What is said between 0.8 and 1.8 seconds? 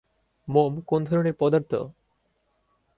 কোন ধরনের পদার্থ?